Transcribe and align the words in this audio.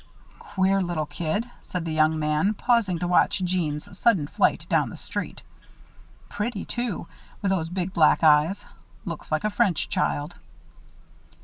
"Queer 0.39 0.81
little 0.81 1.05
kid!" 1.05 1.47
said 1.61 1.85
the 1.85 1.91
young 1.93 2.17
man, 2.17 2.55
pausing 2.55 2.97
to 2.97 3.07
watch 3.07 3.37
Jeanne's 3.43 3.95
sudden 3.95 4.25
flight 4.25 4.65
down 4.67 4.89
the 4.89 4.97
street. 4.97 5.43
"Pretty, 6.27 6.65
too, 6.65 7.05
with 7.43 7.51
those 7.51 7.69
big 7.69 7.93
black 7.93 8.23
eyes. 8.23 8.65
Looks 9.05 9.31
like 9.31 9.43
a 9.43 9.51
French 9.51 9.89
child." 9.89 10.33